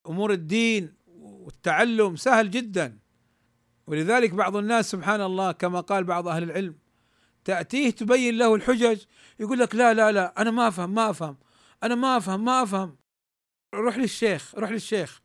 أمور 0.06 0.32
الدين 0.32 0.94
والتعلم 1.06 2.16
سهل 2.16 2.50
جدا. 2.50 2.98
ولذلك 3.86 4.30
بعض 4.30 4.56
الناس 4.56 4.90
سبحان 4.90 5.20
الله 5.20 5.52
كما 5.52 5.80
قال 5.80 6.04
بعض 6.04 6.28
أهل 6.28 6.42
العلم 6.42 6.78
تأتيه 7.44 7.90
تبين 7.90 8.38
له 8.38 8.54
الحجج 8.54 9.04
يقول 9.40 9.58
لك 9.58 9.74
لا 9.74 9.94
لا 9.94 10.12
لا 10.12 10.42
أنا 10.42 10.50
ما 10.50 10.68
أفهم 10.68 10.94
ما 10.94 11.10
أفهم 11.10 11.36
أنا 11.82 11.94
ما 11.94 12.16
أفهم 12.16 12.44
ما 12.44 12.62
أفهم. 12.62 12.96
روح 13.74 13.98
للشيخ 13.98 14.54
روح 14.54 14.70
للشيخ. 14.70 15.22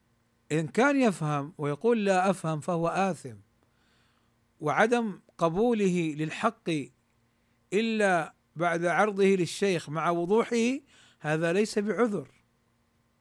إن 0.51 0.67
كان 0.67 1.01
يفهم 1.01 1.53
ويقول 1.57 2.05
لا 2.05 2.29
أفهم 2.29 2.60
فهو 2.60 2.88
آثم. 2.88 3.36
وعدم 4.60 5.19
قبوله 5.38 6.15
للحق 6.17 6.69
إلا 7.73 8.33
بعد 8.55 8.86
عرضه 8.86 9.25
للشيخ 9.25 9.89
مع 9.89 10.10
وضوحه 10.10 10.79
هذا 11.19 11.53
ليس 11.53 11.79
بعذر. 11.79 12.27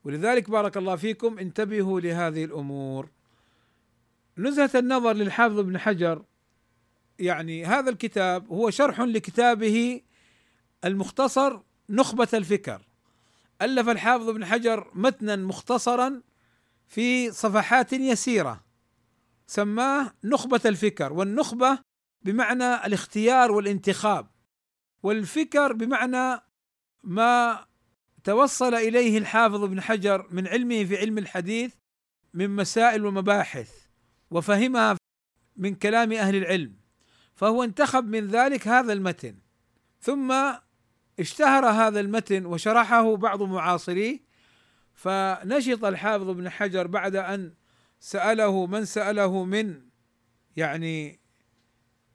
ولذلك 0.05 0.51
بارك 0.51 0.77
الله 0.77 0.97
فيكم 0.97 1.39
انتبهوا 1.39 2.01
لهذه 2.01 2.45
الأمور. 2.45 3.11
نزهة 4.39 4.71
النظر 4.75 5.13
للحافظ 5.13 5.59
ابن 5.59 5.79
حجر 5.79 6.25
يعني 7.19 7.65
هذا 7.65 7.91
الكتاب 7.91 8.49
هو 8.49 8.71
شرح 8.71 9.01
لكتابه 9.01 10.01
المختصر 10.85 11.61
نخبة 11.91 12.29
الفكر. 12.35 12.86
ألف 13.63 13.89
الحافظ 13.89 14.29
ابن 14.29 14.45
حجر 14.45 14.91
متنا 14.95 15.37
مختصرا 15.37 16.23
في 16.87 17.31
صفحات 17.33 17.93
يسيرة 17.93 18.65
سماه 19.47 20.13
نخبة 20.25 20.61
الفكر 20.67 21.13
والنخبة 21.13 21.79
بمعنى 22.23 22.87
الاختيار 22.87 23.53
والانتخاب 23.53 24.27
والفكر 25.03 25.73
بمعنى 25.73 26.41
ما 27.05 27.67
توصل 28.25 28.75
إليه 28.75 29.19
الحافظ 29.19 29.65
ابن 29.65 29.81
حجر 29.81 30.27
من 30.31 30.47
علمه 30.47 30.85
في 30.85 30.97
علم 30.97 31.19
الحديث 31.19 31.75
من 32.35 32.51
مسائل 32.51 33.07
ومباحث 33.07 33.71
وفهمها 34.31 34.97
من 35.57 35.75
كلام 35.75 36.13
أهل 36.13 36.37
العلم 36.37 36.77
فهو 37.35 37.65
انتخب 37.65 38.05
من 38.05 38.27
ذلك 38.27 38.69
هذا 38.69 38.93
المتن. 38.93 39.39
ثم 40.01 40.33
اشتهر 41.21 41.67
هذا 41.67 42.01
المتن 42.01 42.47
وشرحه 42.47 43.17
بعض 43.17 43.43
معاصريه 43.43 44.21
فنشط 44.95 45.85
الحافظ 45.85 46.29
ابن 46.29 46.49
حجر 46.49 46.87
بعد 46.87 47.17
أن 47.17 47.53
سأله 48.01 48.67
من 48.67 48.85
سأله 48.85 49.45
من 49.45 49.81
يعني 50.57 51.21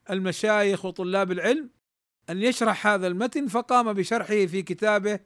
المشايخ 0.10 0.86
وطلاب 0.86 1.32
العلم 1.32 1.70
أن 2.30 2.42
يشرح 2.42 2.88
هذا 2.88 3.08
المتن 3.08 3.48
فقام 3.48 3.94
بشرحه 3.94 4.46
في 4.46 4.62
كتابه 4.62 5.20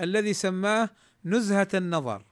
الذي 0.00 0.32
سماه 0.32 0.90
نزهة 1.24 1.68
النظر 1.74 2.24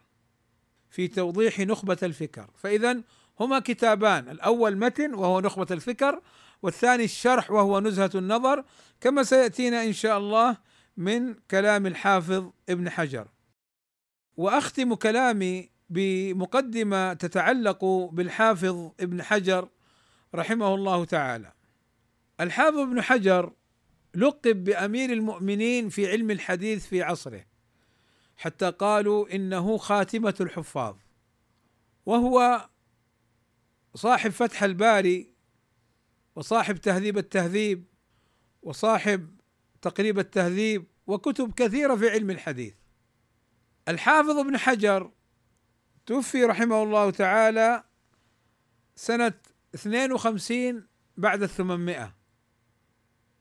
في 0.90 1.08
توضيح 1.08 1.60
نخبة 1.60 1.98
الفكر. 2.02 2.50
فإذا 2.56 3.02
هما 3.40 3.58
كتابان 3.58 4.28
الأول 4.28 4.76
متن 4.76 5.14
وهو 5.14 5.40
نخبة 5.40 5.66
الفكر 5.70 6.20
والثاني 6.62 7.04
الشرح 7.04 7.50
وهو 7.50 7.80
نزهة 7.80 8.10
النظر 8.14 8.64
كما 9.00 9.22
سيأتينا 9.22 9.84
إن 9.84 9.92
شاء 9.92 10.18
الله 10.18 10.56
من 10.96 11.34
كلام 11.34 11.86
الحافظ 11.86 12.50
ابن 12.68 12.90
حجر. 12.90 13.28
وأختم 14.36 14.94
كلامي 14.94 15.70
بمقدمة 15.90 17.12
تتعلق 17.12 17.84
بالحافظ 18.12 18.90
ابن 19.00 19.22
حجر 19.22 19.68
رحمه 20.34 20.74
الله 20.74 21.04
تعالى. 21.04 21.52
الحافظ 22.40 22.78
ابن 22.78 23.02
حجر 23.02 23.52
لقب 24.14 24.64
بأمير 24.64 25.12
المؤمنين 25.12 25.88
في 25.88 26.10
علم 26.10 26.30
الحديث 26.30 26.86
في 26.86 27.02
عصره 27.02 27.44
حتى 28.36 28.70
قالوا 28.70 29.34
إنه 29.34 29.76
خاتمة 29.76 30.34
الحفاظ. 30.40 30.96
وهو 32.06 32.68
صاحب 33.94 34.30
فتح 34.30 34.62
الباري 34.62 35.34
وصاحب 36.36 36.76
تهذيب 36.76 37.18
التهذيب 37.18 37.84
وصاحب 38.62 39.35
تقريب 39.82 40.18
التهذيب 40.18 40.86
وكتب 41.06 41.52
كثيرة 41.52 41.96
في 41.96 42.10
علم 42.10 42.30
الحديث. 42.30 42.74
الحافظ 43.88 44.38
ابن 44.38 44.56
حجر 44.56 45.10
توفي 46.06 46.44
رحمه 46.44 46.82
الله 46.82 47.10
تعالى 47.10 47.84
سنة 48.96 49.32
52 49.74 50.86
بعد 51.16 51.42
الثمانمائة. 51.42 52.14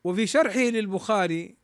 وفي 0.04 0.28
شرحه 0.28 0.60
للبخاري 0.60 1.58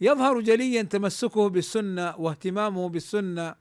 يظهر 0.00 0.40
جليا 0.40 0.82
تمسكه 0.82 1.48
بالسنة 1.48 2.16
واهتمامه 2.16 2.88
بالسنة 2.88 3.54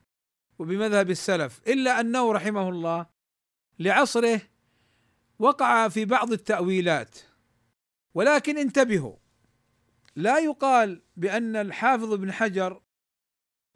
وبمذهب 0.60 1.10
السلف 1.10 1.62
إلا 1.68 2.00
أنه 2.00 2.32
رحمه 2.32 2.70
الله 2.70 3.06
لعصره 3.80 4.42
وقع 5.40 5.88
في 5.88 6.06
بعض 6.06 6.32
التأويلات. 6.32 7.16
ولكن 8.14 8.58
انتبهوا 8.58 9.16
لا 10.16 10.40
يقال 10.40 11.02
بأن 11.18 11.56
الحافظ 11.56 12.14
ابن 12.14 12.32
حجر 12.32 12.82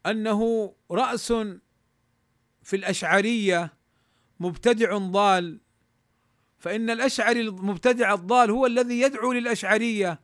أنه 0.05 0.73
رأس 0.91 1.33
في 2.63 2.75
الأشعرية 2.75 3.73
مبتدع 4.39 4.97
ضال 4.97 5.61
فإن 6.57 6.89
الاشعري 6.89 7.41
المبتدع 7.41 8.13
الضال 8.13 8.51
هو 8.51 8.65
الذي 8.65 9.01
يدعو 9.01 9.33
للأشعرية 9.33 10.21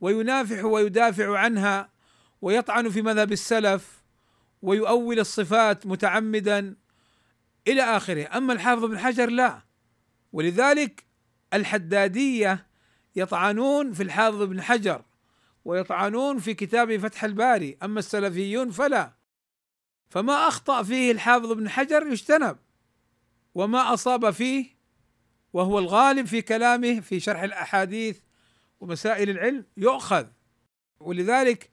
وينافح 0.00 0.64
ويدافع 0.64 1.38
عنها 1.38 1.90
ويطعن 2.42 2.88
في 2.88 3.02
مذهب 3.02 3.32
السلف 3.32 4.02
ويؤول 4.62 5.18
الصفات 5.18 5.86
متعمدا 5.86 6.76
إلى 7.68 7.82
آخره، 7.82 8.36
أما 8.36 8.52
الحافظ 8.52 8.84
بن 8.84 8.98
حجر 8.98 9.30
لا. 9.30 9.62
ولذلك 10.32 11.04
الحدادية 11.54 12.66
يطعنون 13.16 13.92
في 13.92 14.02
الحافظ 14.02 14.42
بن 14.42 14.62
حجر. 14.62 15.02
ويطعنون 15.68 16.38
في 16.38 16.54
كتاب 16.54 16.96
فتح 16.96 17.24
الباري، 17.24 17.78
أما 17.82 17.98
السلفيون 17.98 18.70
فلا. 18.70 19.12
فما 20.10 20.48
أخطأ 20.48 20.82
فيه 20.82 21.12
الحافظ 21.12 21.50
ابن 21.50 21.68
حجر 21.68 22.06
يجتنب 22.06 22.58
وما 23.54 23.94
أصاب 23.94 24.30
فيه 24.30 24.78
وهو 25.52 25.78
الغالب 25.78 26.26
في 26.26 26.42
كلامه 26.42 27.00
في 27.00 27.20
شرح 27.20 27.42
الأحاديث 27.42 28.20
ومسائل 28.80 29.30
العلم 29.30 29.66
يؤخذ. 29.76 30.26
ولذلك 31.00 31.70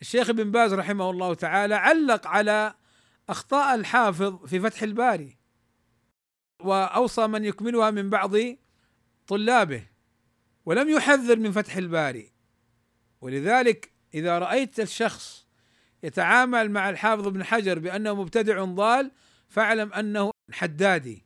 الشيخ 0.00 0.30
ابن 0.30 0.50
باز 0.50 0.74
رحمه 0.74 1.10
الله 1.10 1.34
تعالى 1.34 1.74
علق 1.74 2.26
على 2.26 2.74
أخطاء 3.28 3.74
الحافظ 3.74 4.46
في 4.46 4.60
فتح 4.60 4.82
الباري. 4.82 5.38
وأوصى 6.60 7.26
من 7.26 7.44
يكملها 7.44 7.90
من 7.90 8.10
بعض 8.10 8.32
طلابه. 9.26 9.86
ولم 10.64 10.88
يحذر 10.88 11.38
من 11.38 11.52
فتح 11.52 11.76
الباري. 11.76 12.33
ولذلك 13.24 13.92
إذا 14.14 14.38
رأيت 14.38 14.80
الشخص 14.80 15.46
يتعامل 16.02 16.70
مع 16.70 16.90
الحافظ 16.90 17.26
ابن 17.26 17.44
حجر 17.44 17.78
بأنه 17.78 18.14
مبتدع 18.14 18.64
ضال 18.64 19.10
فاعلم 19.48 19.92
أنه 19.92 20.30
حدادي. 20.52 21.24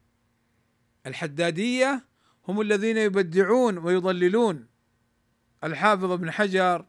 الحدادية 1.06 2.04
هم 2.48 2.60
الذين 2.60 2.96
يبدعون 2.96 3.78
ويضللون. 3.78 4.66
الحافظ 5.64 6.12
ابن 6.12 6.30
حجر 6.30 6.86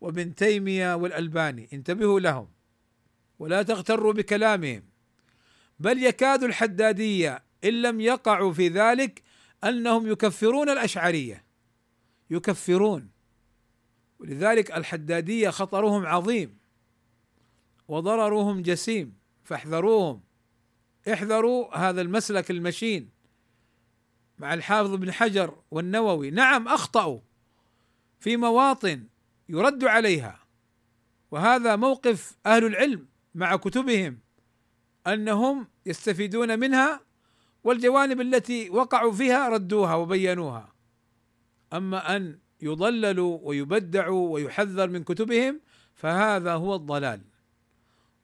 وابن 0.00 0.34
تيمية 0.34 0.94
والألباني 0.94 1.68
انتبهوا 1.72 2.20
لهم 2.20 2.48
ولا 3.38 3.62
تغتروا 3.62 4.12
بكلامهم. 4.12 4.82
بل 5.78 6.02
يكاد 6.02 6.42
الحدادية 6.42 7.44
إن 7.64 7.82
لم 7.82 8.00
يقعوا 8.00 8.52
في 8.52 8.68
ذلك 8.68 9.22
أنهم 9.64 10.06
يكفرون 10.06 10.70
الأشعرية. 10.70 11.44
يكفرون. 12.30 13.19
ولذلك 14.20 14.72
الحدادية 14.72 15.50
خطرهم 15.50 16.06
عظيم 16.06 16.58
وضررهم 17.88 18.62
جسيم 18.62 19.14
فاحذروهم. 19.44 20.20
احذروا 21.12 21.76
هذا 21.76 22.00
المسلك 22.00 22.50
المشين 22.50 23.10
مع 24.38 24.54
الحافظ 24.54 24.92
ابن 24.92 25.12
حجر 25.12 25.58
والنووي. 25.70 26.30
نعم 26.30 26.68
أخطأوا 26.68 27.20
في 28.20 28.36
مواطن 28.36 29.04
يرد 29.48 29.84
عليها 29.84 30.40
وهذا 31.30 31.76
موقف 31.76 32.36
أهل 32.46 32.64
العلم 32.64 33.06
مع 33.34 33.56
كتبهم 33.56 34.18
أنهم 35.06 35.68
يستفيدون 35.86 36.58
منها 36.58 37.00
والجوانب 37.64 38.20
التي 38.20 38.70
وقعوا 38.70 39.12
فيها 39.12 39.48
ردوها 39.48 39.94
وبينوها. 39.94 40.72
أما 41.72 42.16
أن 42.16 42.38
يضلل 42.62 43.20
ويبدع 43.20 44.08
ويحذر 44.08 44.88
من 44.88 45.04
كتبهم 45.04 45.60
فهذا 45.94 46.54
هو 46.54 46.74
الضلال 46.74 47.20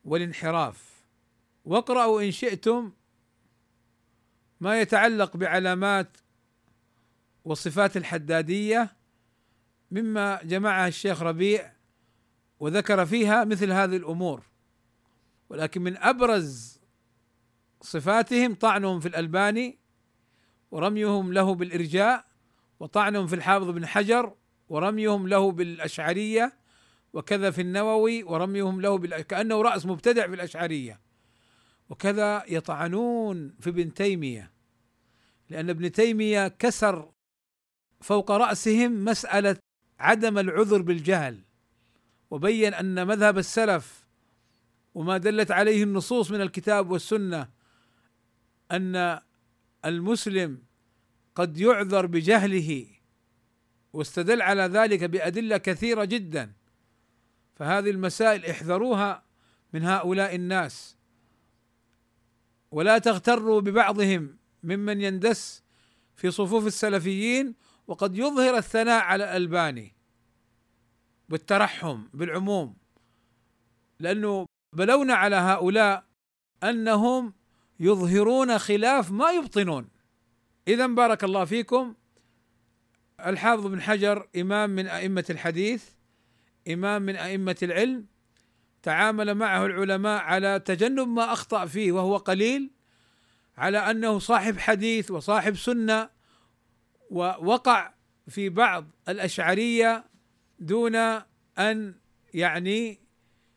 والانحراف. 0.04 0.96
واقرأوا 1.64 2.22
إن 2.22 2.30
شئتم 2.30 2.92
ما 4.60 4.80
يتعلق 4.80 5.36
بعلامات 5.36 6.16
وصفات 7.44 7.96
الحدادية 7.96 8.96
مما 9.90 10.42
جمعها 10.42 10.88
الشيخ 10.88 11.22
ربيع 11.22 11.72
وذكر 12.60 13.06
فيها 13.06 13.44
مثل 13.44 13.72
هذه 13.72 13.96
الأمور. 13.96 14.42
ولكن 15.48 15.82
من 15.82 15.96
أبرز 15.96 16.80
صفاتهم 17.80 18.54
طعنهم 18.54 19.00
في 19.00 19.08
الألباني 19.08 19.78
ورميهم 20.70 21.32
له 21.32 21.54
بالإرجاء 21.54 22.24
وطعنهم 22.80 23.26
في 23.26 23.34
الحافظ 23.34 23.70
بن 23.70 23.86
حجر 23.86 24.34
ورميهم 24.68 25.28
له 25.28 25.52
بالأشعرية 25.52 26.52
وكذا 27.12 27.50
في 27.50 27.60
النووي 27.60 28.22
ورميهم 28.22 28.80
له 28.80 28.98
بال... 28.98 29.20
كأنه 29.20 29.62
رأس 29.62 29.86
مبتدع 29.86 30.26
في 30.26 30.34
الأشعرية. 30.34 31.00
وكذا 31.90 32.44
يطعنون 32.48 33.54
في 33.60 33.70
ابن 33.70 33.94
تيمية. 33.94 34.52
لأن 35.50 35.70
ابن 35.70 35.92
تيمية 35.92 36.48
كسر 36.48 37.10
فوق 38.00 38.30
رأسهم 38.30 39.04
مسألة 39.04 39.56
عدم 39.98 40.38
العذر 40.38 40.82
بالجهل 40.82 41.40
وبين 42.30 42.74
أن 42.74 43.06
مذهب 43.06 43.38
السلف 43.38 44.06
وما 44.94 45.16
دلت 45.16 45.50
عليه 45.50 45.82
النصوص 45.82 46.30
من 46.30 46.40
الكتاب 46.40 46.90
والسنة 46.90 47.48
أن 48.70 49.20
المسلم 49.84 50.62
قد 51.36 51.58
يعذر 51.58 52.06
بجهله 52.06 52.86
واستدل 53.92 54.42
على 54.42 54.62
ذلك 54.62 55.04
بأدلة 55.04 55.56
كثيرة 55.56 56.04
جدا. 56.04 56.52
فهذه 57.54 57.90
المسائل 57.90 58.46
احذروها 58.46 59.22
من 59.72 59.84
هؤلاء 59.84 60.34
الناس. 60.34 60.96
ولا 62.70 62.98
تغتروا 62.98 63.60
ببعضهم 63.60 64.36
ممن 64.62 65.00
يندس 65.00 65.62
في 66.16 66.30
صفوف 66.30 66.66
السلفيين 66.66 67.54
وقد 67.86 68.18
يظهر 68.18 68.56
الثناء 68.56 69.02
على 69.02 69.24
الألباني 69.24 69.94
بالترحم 71.28 72.02
بالعموم 72.14 72.76
لأنه 74.00 74.46
بلونا 74.72 75.14
على 75.14 75.36
هؤلاء 75.36 76.04
أنهم 76.62 77.34
يظهرون 77.80 78.58
خلاف 78.58 79.10
ما 79.10 79.30
يبطنون. 79.30 79.95
إذا 80.68 80.86
بارك 80.86 81.24
الله 81.24 81.44
فيكم. 81.44 81.94
الحافظ 83.26 83.66
بن 83.66 83.82
حجر 83.82 84.28
إمام 84.36 84.70
من 84.70 84.86
أئمة 84.86 85.24
الحديث 85.30 85.84
إمام 86.68 87.02
من 87.02 87.16
أئمة 87.16 87.56
العلم 87.62 88.06
تعامل 88.82 89.34
معه 89.34 89.66
العلماء 89.66 90.22
على 90.22 90.60
تجنب 90.60 91.08
ما 91.08 91.32
أخطأ 91.32 91.66
فيه 91.66 91.92
وهو 91.92 92.16
قليل 92.16 92.70
على 93.56 93.78
أنه 93.78 94.18
صاحب 94.18 94.58
حديث 94.58 95.10
وصاحب 95.10 95.56
سنة 95.56 96.10
ووقع 97.10 97.94
في 98.28 98.48
بعض 98.48 98.90
الأشعرية 99.08 100.04
دون 100.58 100.96
أن 101.58 101.94
يعني 102.34 103.00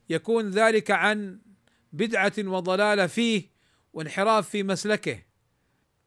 يكون 0.09 0.49
ذلك 0.49 0.91
عن 0.91 1.39
بدعة 1.93 2.33
وضلالة 2.37 3.07
فيه 3.07 3.49
وانحراف 3.93 4.49
في 4.49 4.63
مسلكه. 4.63 5.28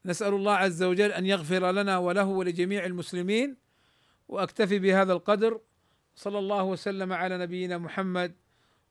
نسأل 0.05 0.35
الله 0.35 0.53
عز 0.53 0.83
وجل 0.83 1.13
أن 1.13 1.27
يغفر 1.27 1.71
لنا 1.71 1.99
وله 1.99 2.25
ولجميع 2.25 2.85
المسلمين 2.85 3.57
وأكتفي 4.29 4.79
بهذا 4.79 5.13
القدر 5.13 5.61
صلى 6.15 6.39
الله 6.39 6.63
وسلم 6.63 7.13
على 7.13 7.39
نبينا 7.39 7.79
محمد 7.79 8.35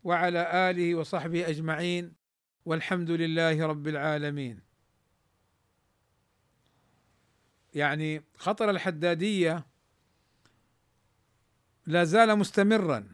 وعلى 0.04 0.70
آله 0.70 0.96
وصحبه 0.96 1.50
أجمعين 1.50 2.14
والحمد 2.66 3.12
لله 3.12 3.66
رب 3.66 3.88
العالمين. 3.88 4.60
يعني 7.74 8.24
خطر 8.38 8.70
الحدادية 8.70 9.66
لا 11.86 12.04
زال 12.04 12.36
مستمرا 12.36 13.08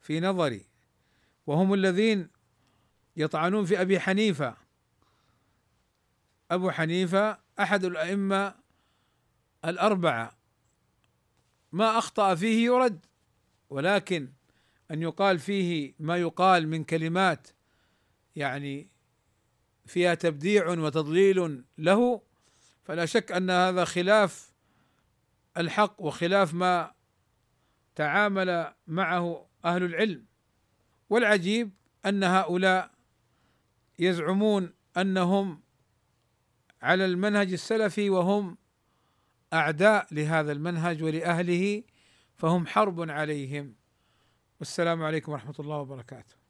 في 0.00 0.20
نظري 0.20 0.66
وهم 1.46 1.74
الذين 1.74 2.28
يطعنون 3.16 3.64
في 3.64 3.80
أبي 3.80 4.00
حنيفة. 4.00 4.65
أبو 6.50 6.70
حنيفة 6.70 7.38
أحد 7.60 7.84
الأئمة 7.84 8.54
الأربعة. 9.64 10.36
ما 11.72 11.98
أخطأ 11.98 12.34
فيه 12.34 12.64
يرد 12.64 13.06
ولكن 13.70 14.32
أن 14.90 15.02
يقال 15.02 15.38
فيه 15.38 15.94
ما 15.98 16.16
يقال 16.16 16.68
من 16.68 16.84
كلمات 16.84 17.48
يعني 18.36 18.90
فيها 19.86 20.14
تبديع 20.14 20.68
وتضليل 20.68 21.64
له 21.78 22.22
فلا 22.84 23.06
شك 23.06 23.32
أن 23.32 23.50
هذا 23.50 23.84
خلاف 23.84 24.52
الحق 25.56 26.02
وخلاف 26.02 26.54
ما 26.54 26.92
تعامل 27.94 28.72
معه 28.86 29.46
أهل 29.64 29.82
العلم. 29.82 30.26
والعجيب 31.10 31.70
أن 32.06 32.24
هؤلاء 32.24 32.90
يزعمون 33.98 34.72
أنهم 34.96 35.62
على 36.82 37.04
المنهج 37.04 37.52
السلفي 37.52 38.10
وهم 38.10 38.56
أعداء 39.52 40.06
لهذا 40.14 40.52
المنهج 40.52 41.02
ولأهله 41.02 41.82
فهم 42.34 42.66
حرب 42.66 43.10
عليهم. 43.10 43.74
والسلام 44.60 45.02
عليكم 45.02 45.32
ورحمة 45.32 45.54
الله 45.60 45.76
وبركاته. 45.76 46.45